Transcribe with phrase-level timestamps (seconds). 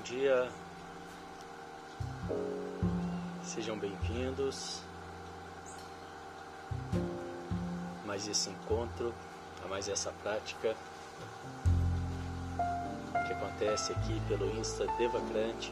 [0.00, 0.48] Bom dia,
[3.44, 4.80] sejam bem-vindos
[8.02, 9.14] a mais esse encontro,
[9.62, 10.74] a mais essa prática
[13.26, 15.70] que acontece aqui pelo Insta Devacrante.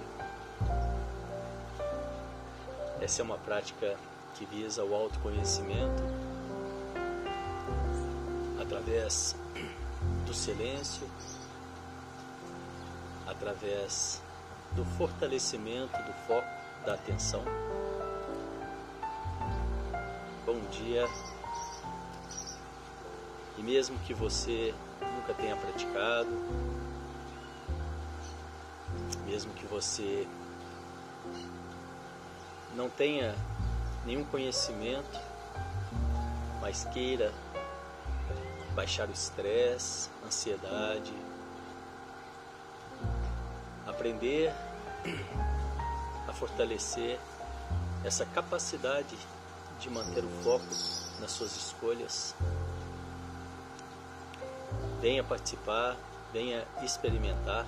[3.00, 3.96] Essa é uma prática
[4.34, 6.02] que visa o autoconhecimento
[8.60, 9.34] através
[10.26, 11.08] do silêncio,
[13.38, 14.20] através
[14.72, 16.48] do fortalecimento do foco
[16.84, 17.44] da atenção.
[20.44, 21.06] Bom dia.
[23.56, 26.28] E mesmo que você nunca tenha praticado,
[29.24, 30.26] mesmo que você
[32.74, 33.34] não tenha
[34.04, 35.20] nenhum conhecimento,
[36.60, 37.32] mas queira
[38.74, 41.12] baixar o estresse, ansiedade,
[43.98, 44.54] aprender
[46.28, 47.18] a fortalecer
[48.04, 49.18] essa capacidade
[49.80, 50.64] de manter o foco
[51.20, 52.32] nas suas escolhas.
[55.00, 55.96] Venha participar,
[56.32, 57.66] venha experimentar.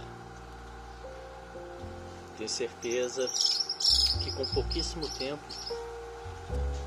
[2.36, 3.28] Tenho certeza
[4.22, 5.42] que com pouquíssimo tempo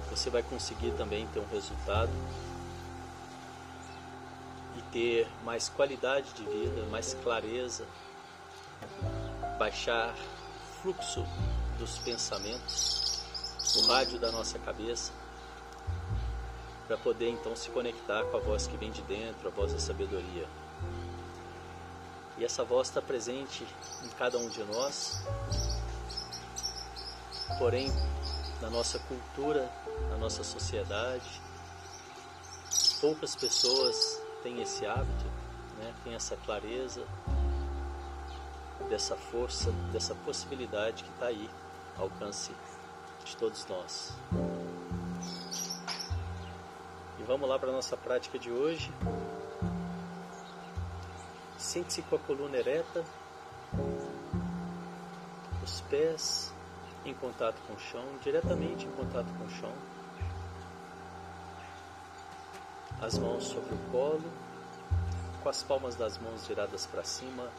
[0.09, 2.11] você vai conseguir também ter um resultado
[4.77, 7.85] e ter mais qualidade de vida, mais clareza,
[9.57, 10.13] baixar
[10.81, 11.25] fluxo
[11.77, 13.21] dos pensamentos,
[13.77, 15.11] o rádio da nossa cabeça,
[16.87, 19.79] para poder então se conectar com a voz que vem de dentro, a voz da
[19.79, 20.47] sabedoria.
[22.37, 23.65] E essa voz está presente
[24.03, 25.23] em cada um de nós,
[27.57, 27.91] porém,
[28.61, 29.71] na nossa cultura,
[30.09, 31.41] na nossa sociedade,
[32.99, 35.25] poucas pessoas têm esse hábito,
[35.77, 35.93] né?
[36.03, 37.05] têm essa clareza
[38.89, 41.49] dessa força, dessa possibilidade que está aí,
[41.97, 42.51] ao alcance
[43.25, 44.13] de todos nós.
[47.19, 48.91] E vamos lá para a nossa prática de hoje.
[51.57, 53.03] Sente-se com a coluna ereta,
[55.63, 56.53] os pés
[57.05, 59.73] em contato com o chão, diretamente em contato com o chão,
[63.01, 64.31] as mãos sobre o colo,
[65.41, 67.49] com as palmas das mãos viradas para cima,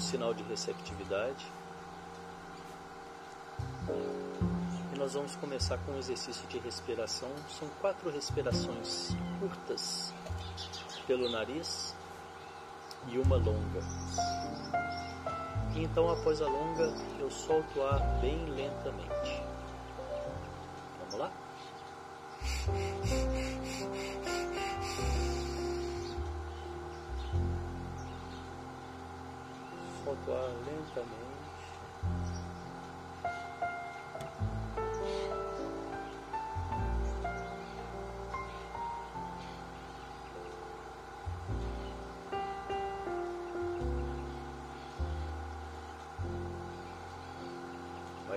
[0.00, 1.46] num sinal de receptividade.
[4.94, 7.28] E nós vamos começar com um exercício de respiração.
[7.50, 10.12] São quatro respirações curtas
[11.06, 11.94] pelo nariz
[13.08, 13.80] e uma longa.
[15.74, 19.39] E então, após a longa, eu solto o ar bem lentamente.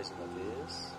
[0.03, 0.91] Mais uma vez.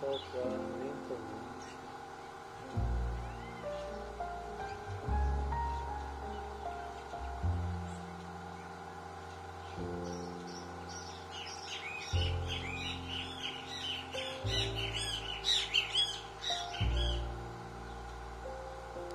[0.00, 0.72] Solta ar.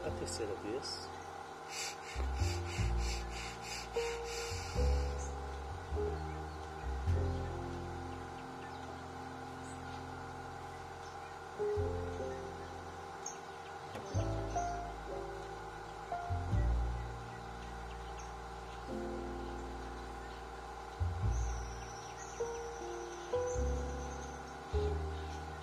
[0.06, 1.07] A terceira vez.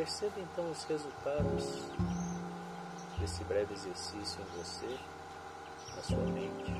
[0.00, 1.90] Perceba então os resultados
[3.18, 4.98] desse breve exercício em você,
[5.94, 6.72] na sua mente.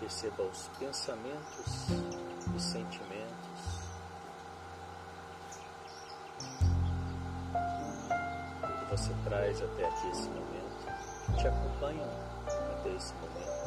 [0.00, 1.86] Perceba os pensamentos,
[2.56, 3.47] os sentimentos
[8.98, 12.10] você traz até aqui esse momento, te acompanham
[12.80, 13.57] até esse momento.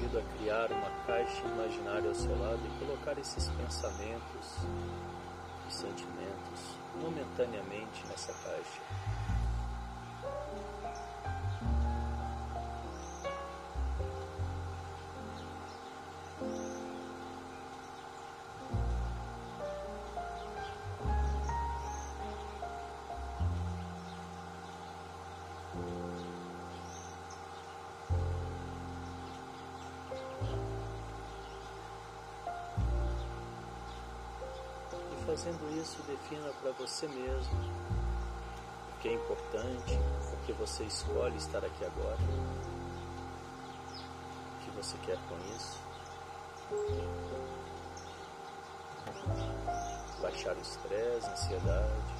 [0.00, 4.56] Convido a criar uma caixa imaginária ao seu lado e colocar esses pensamentos
[5.68, 9.29] e sentimentos momentaneamente nessa caixa.
[35.40, 37.58] Fazendo isso, defina para você mesmo
[38.94, 39.98] o que é importante,
[40.34, 42.18] o que você escolhe estar aqui agora,
[44.54, 45.80] o que você quer com isso.
[50.20, 52.14] Baixar o estresse, a ansiedade,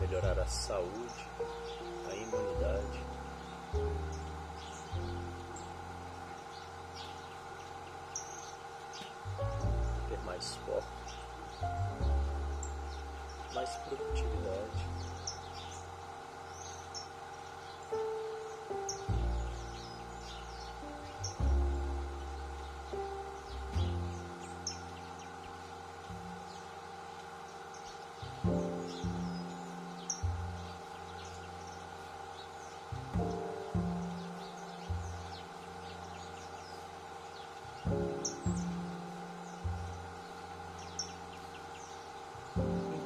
[0.00, 1.28] melhorar a saúde,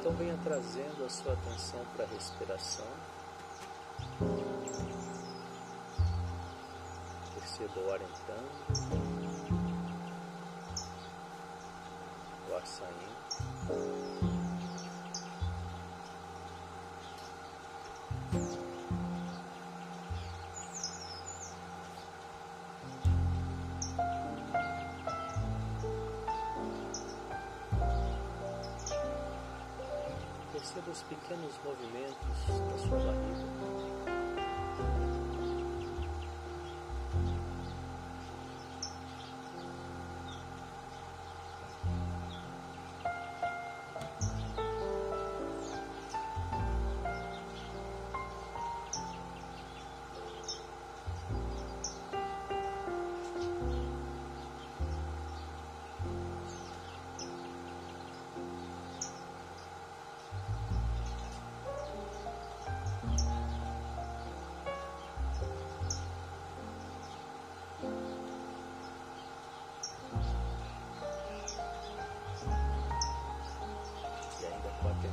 [0.03, 2.85] Então venha trazendo a sua atenção para a respiração.
[7.33, 8.51] Perceba o ar entrando,
[12.49, 13.13] o ar saindo.
[30.63, 33.92] Perceba os pequenos movimentos da sua barriga.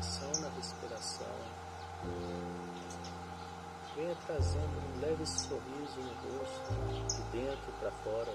[0.00, 1.26] Atenção na respiração.
[3.94, 8.34] Venha trazendo um leve sorriso no rosto, de dentro para fora,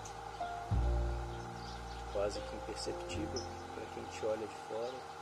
[2.13, 3.41] quase que imperceptível
[3.73, 5.14] para quem te olha de fora.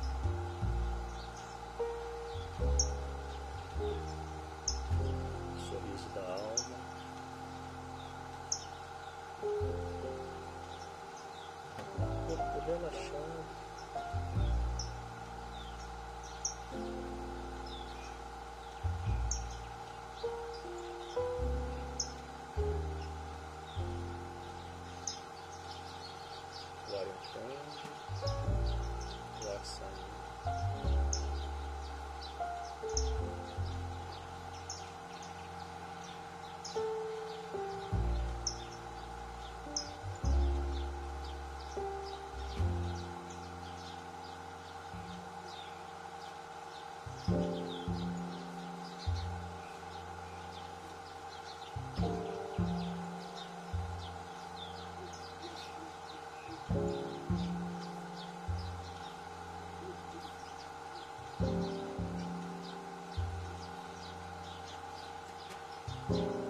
[66.13, 66.42] Bye.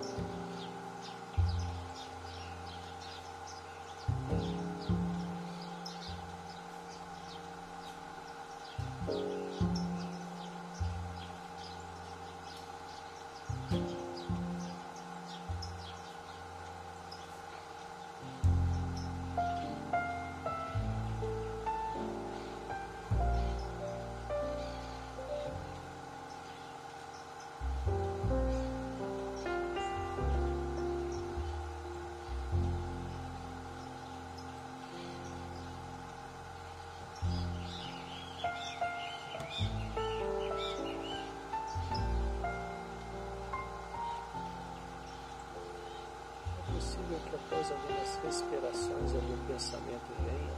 [47.16, 50.54] Após algumas respirações, algum pensamento venha,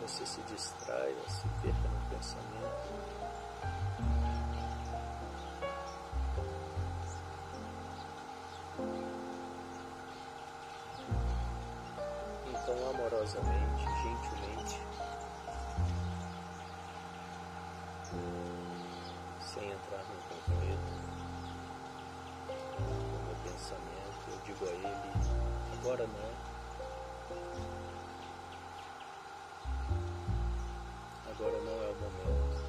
[0.00, 3.10] você se distraia, se perca no pensamento.
[12.46, 13.69] Então, amorosamente,
[25.90, 26.30] agora não.
[31.32, 32.60] Agora não é o momento.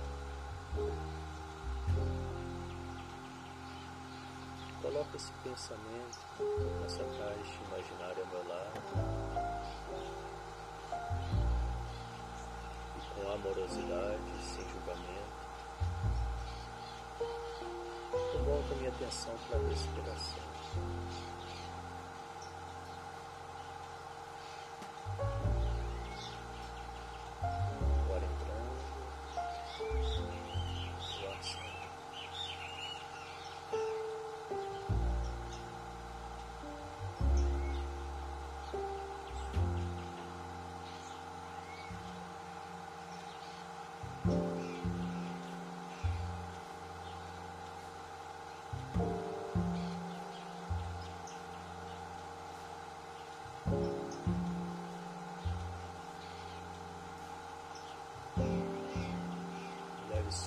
[4.82, 6.20] Coloque esse pensamento
[6.82, 8.82] nessa caixa imaginária ao meu lado.
[12.98, 15.42] E com amorosidade, sem julgamento,
[18.34, 21.41] eu a minha atenção para a respiração.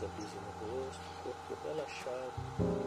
[0.04, 2.83] Sorriso no rosto, corpo relaxado.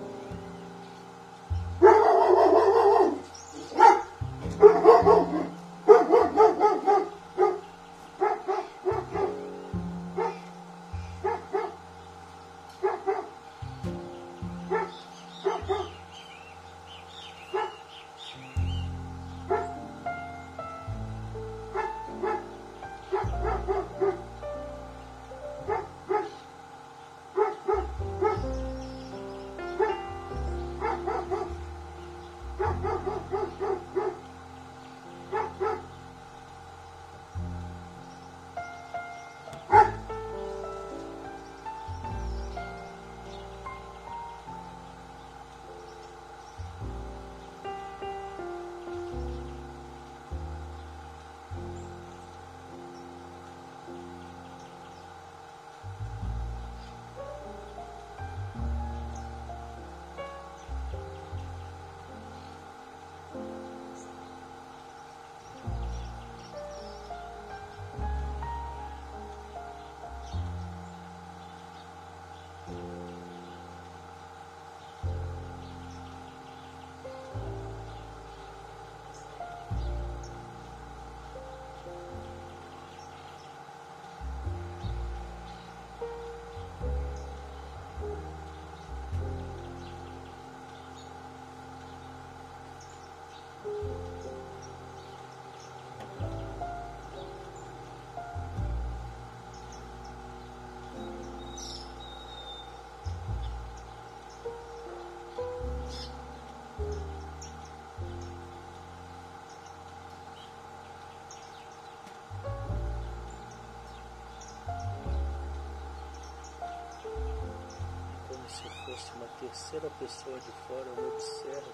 [118.97, 121.71] Se uma terceira pessoa de fora, eu me observo.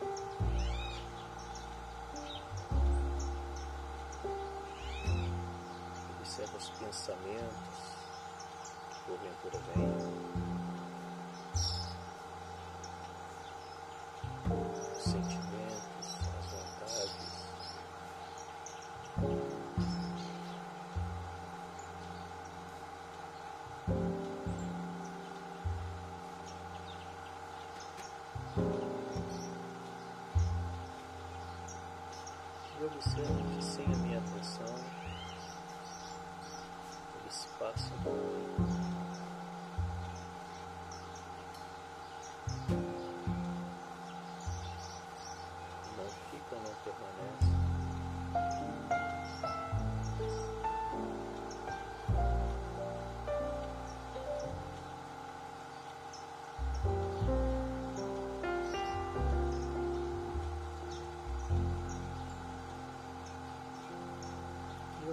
[6.20, 7.96] Observo os pensamentos
[8.90, 10.23] que porventura vêm.
[28.56, 28.62] E
[32.86, 34.76] observo que sem a minha atenção
[37.20, 38.73] eles passam por mim.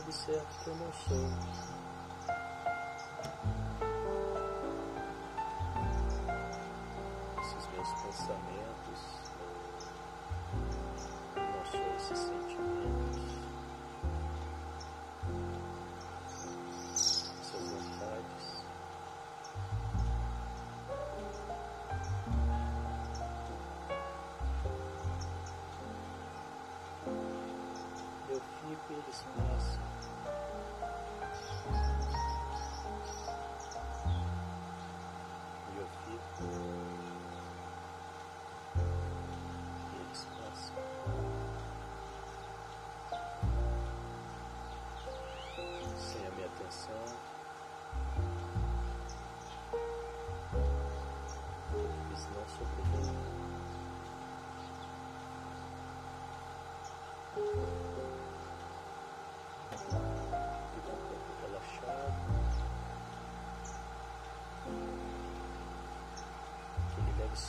[0.00, 1.28] E observo que eu não sou.
[7.38, 7.92] Esses meus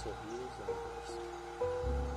[0.03, 2.10] Aquele leve sorriso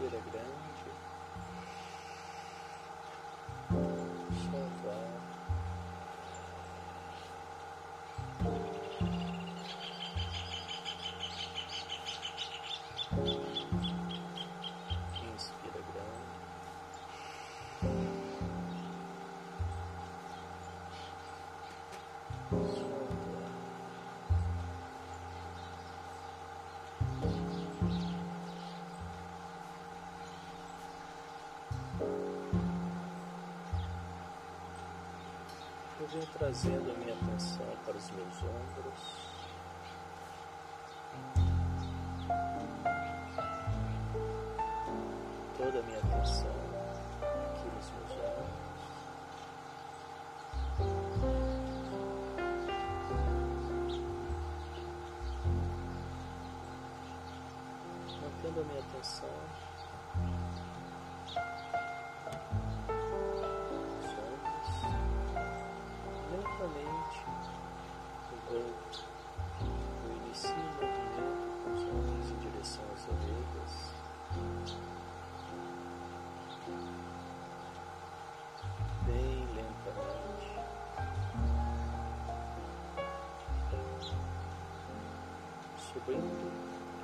[0.00, 0.69] Solta
[36.12, 39.30] Venho trazendo a minha atenção para os meus ombros.
[45.56, 46.50] Toda a minha atenção
[47.22, 48.60] aqui nos meus ombros.
[58.20, 59.69] Mantendo a minha atenção
[66.70, 67.24] lentamente
[68.32, 68.98] o golpe
[69.60, 73.74] Inicie o movimento com os ombros em direção às orelhas.
[79.06, 80.50] Bem lentamente.
[85.92, 86.46] Subindo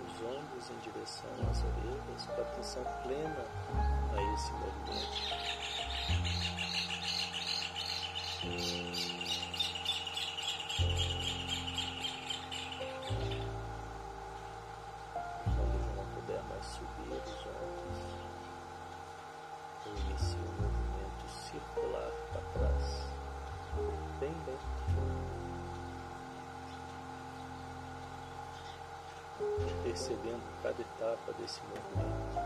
[0.07, 3.44] os ombros em direção às orelhas com atenção plena
[4.12, 5.57] a esse movimento.
[31.16, 32.37] Etapa desse movimento.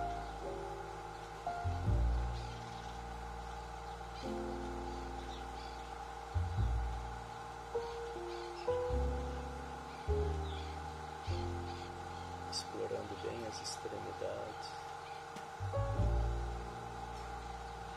[12.50, 14.70] Explorando bem as extremidades.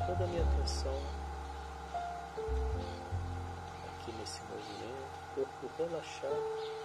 [0.05, 0.99] Toda a minha atenção
[3.87, 6.83] aqui nesse movimento, corpo relaxado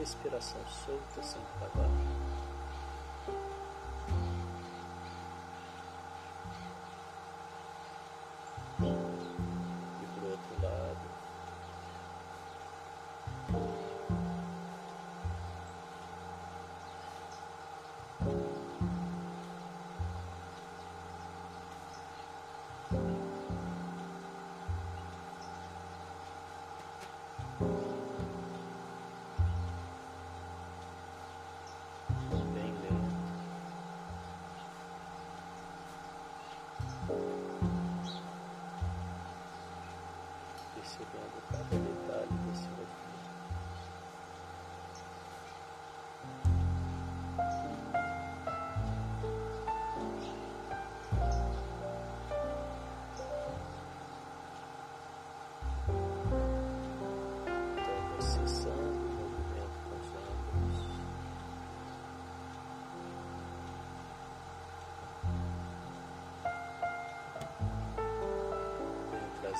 [0.00, 2.39] respiração solta sem trabalho.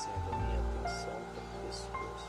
[0.01, 2.29] Trazendo a minha atenção para o pescoço.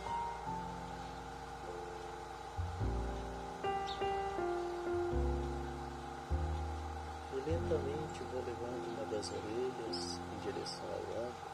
[7.31, 11.47] E lentamente vou levando uma das orelhas em direção ao ombro,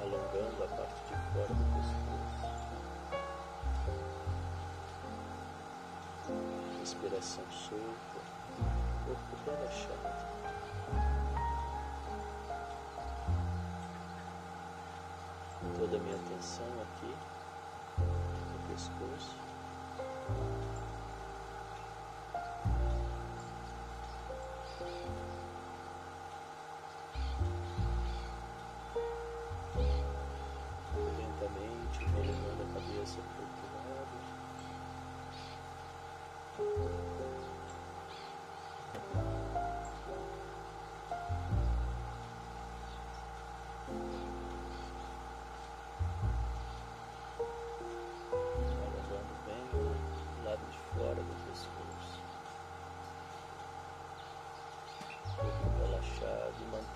[0.00, 2.26] alongando a parte de fora do pescoço.
[6.80, 8.20] Respiração solta,
[9.06, 10.45] corpo relaxado.
[15.86, 17.14] Toda a minha atenção aqui
[17.98, 19.36] no pescoço.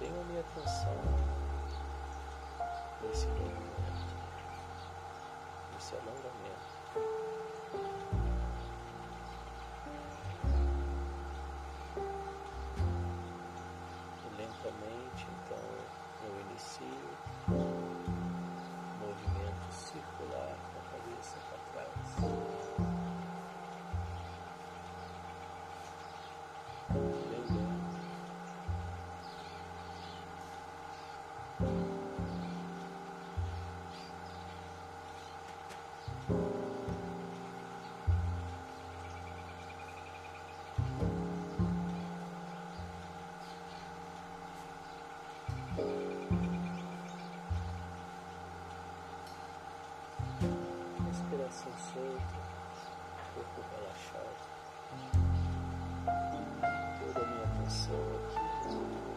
[0.01, 0.97] Mantenho a minha atenção
[3.03, 3.61] nesse movimento,
[5.75, 6.71] nesse alongamento.
[51.07, 52.39] Respiração solta,
[53.35, 54.37] corpo relaxado.
[57.01, 59.10] Toda minha atenção aqui.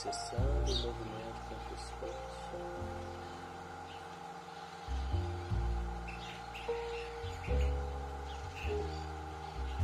[0.00, 2.56] Cessando o movimento com o pescoço.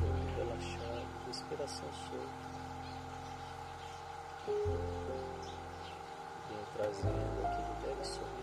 [0.00, 2.46] Todo relaxado, respiração solta.
[6.48, 8.36] Vem trazendo aquele leve sorriso.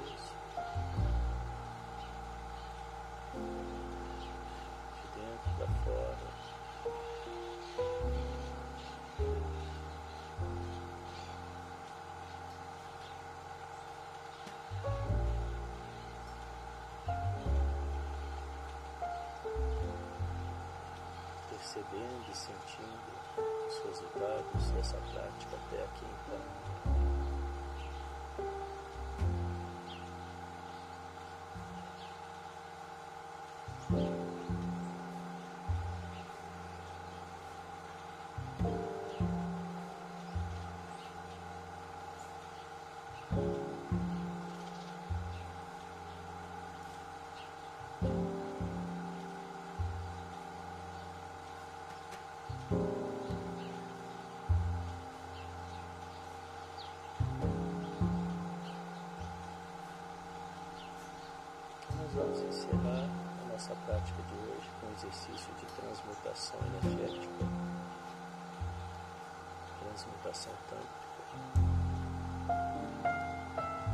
[21.74, 27.03] Percebendo e sentindo os resultados dessa prática até aqui então.
[61.96, 63.10] Nós vamos encerrar
[63.44, 67.46] a nossa prática de hoje com um exercício de transmutação energética,
[69.80, 71.04] transmutação tântrica,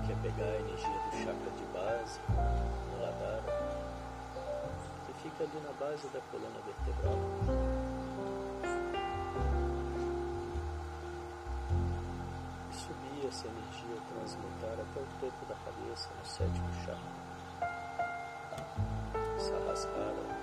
[0.06, 2.20] que é pegar a energia do chakra de base,
[2.92, 3.44] Muladhara,
[5.06, 7.89] que fica ali na base da coluna vertebral.
[12.70, 17.20] E subir essa energia, transmutar até o topo da cabeça, no sétimo chakra.
[19.38, 20.40] Sahasrara.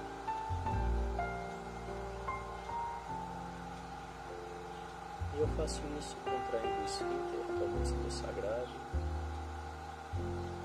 [5.35, 8.69] E eu faço isso contraindo o esfíncter, o músculo sagrado,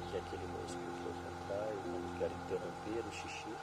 [0.10, 3.54] que é aquele músculo que eu contraio quando quero interromper o xixi.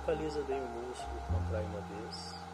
[0.00, 2.49] Localiza bem o músculo, contrai uma vez.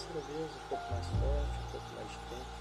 [0.00, 2.60] Contrai a terceira vez, um pouco mais forte, um pouco mais de tempo.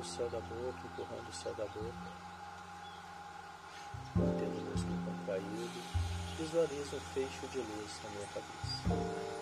[0.00, 2.10] No céu da boca, empurrando o céu da boca.
[4.16, 5.82] Mantendo o músculo contraído.
[6.38, 9.39] Visualiza um fecho de luz na minha cabeça.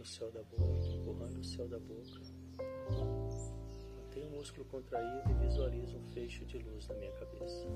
[0.00, 2.20] Língua no céu da boca, empurrando o céu da boca.
[4.30, 7.68] músculo contraído e visualizo um feixe de luz na minha cabeça.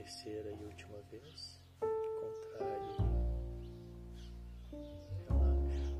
[0.00, 1.60] Terceira e última vez.
[2.20, 2.80] Contrai.
[5.28, 5.94] Relaxa.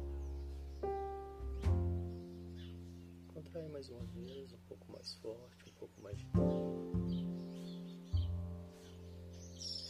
[3.28, 6.92] Contrai mais uma vez, um pouco mais forte, um pouco mais de tempo.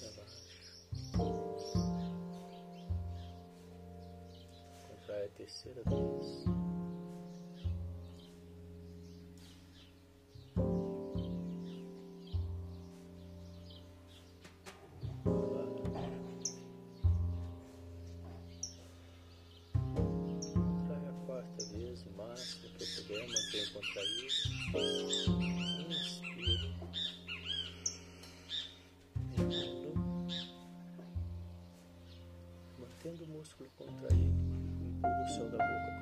[0.01, 0.89] Relaxa.
[4.89, 6.70] Contrai a terceira vez.
[32.79, 34.35] Mantendo o músculo contraído,
[34.83, 36.00] empurro o céu da boca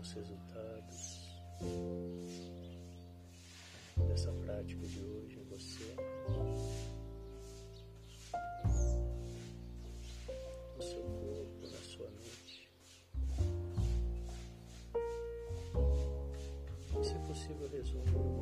[0.00, 1.20] os resultados
[4.08, 5.94] dessa prática de hoje em você,
[10.76, 12.68] no seu corpo, na sua mente.
[17.02, 18.39] Se é possível, resumir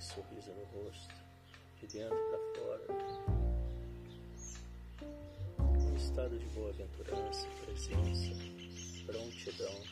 [0.00, 1.14] sorriso no rosto,
[1.78, 2.84] de dentro para fora.
[5.58, 8.34] Um estado de boa-aventurança, presença,
[9.06, 9.82] prontidão.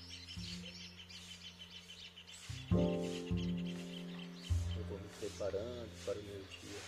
[4.76, 6.78] Eu vou me preparando para o meu dia.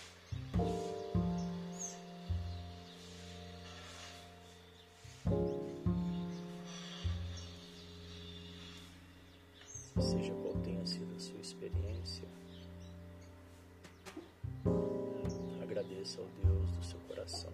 [10.11, 12.27] seja qual tenha sido a sua experiência,
[16.01, 17.53] agradeça ao Deus do seu coração.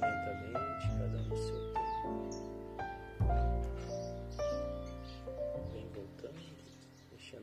[0.00, 1.60] Lentamente, cada um seu
[5.72, 6.42] Vem voltando,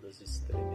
[0.07, 0.70] as extremidades,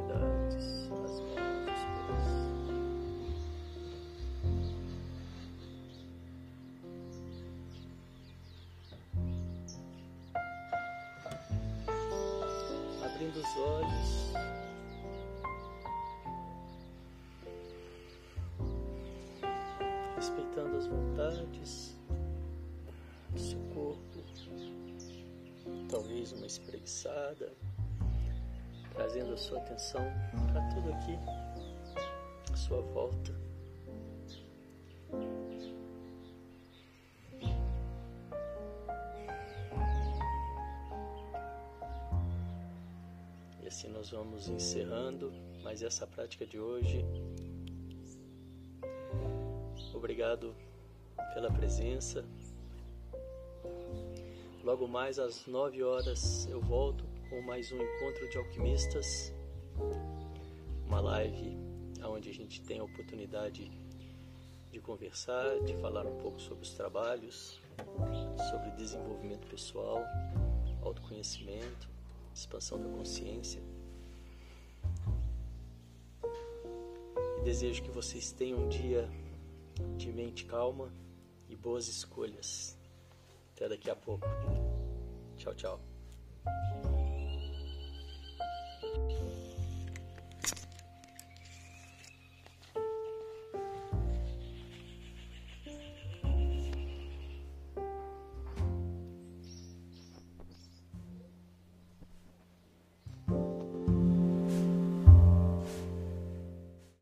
[13.27, 14.33] Abrindo os olhos.
[20.15, 21.97] Respeitando as vontades
[23.33, 24.23] do seu corpo
[25.91, 27.53] talvez uma espreguiçada,
[28.95, 30.03] trazendo a sua atenção
[30.53, 31.19] para tudo aqui
[32.53, 33.33] à sua volta.
[44.07, 45.33] Nós vamos encerrando
[45.65, 47.05] mais essa prática de hoje.
[49.93, 50.55] Obrigado
[51.35, 52.25] pela presença.
[54.63, 59.33] Logo mais às 9 horas eu volto com mais um encontro de alquimistas,
[60.87, 61.59] uma live
[62.05, 63.73] onde a gente tem a oportunidade
[64.71, 67.61] de conversar, de falar um pouco sobre os trabalhos,
[68.51, 70.05] sobre desenvolvimento pessoal,
[70.83, 71.89] autoconhecimento,
[72.33, 73.61] expansão da consciência.
[77.47, 79.09] Desejo que vocês tenham um dia
[79.97, 80.93] de mente calma
[81.49, 82.77] e boas escolhas.
[83.55, 84.27] Até daqui a pouco.
[85.37, 85.81] Tchau, tchau.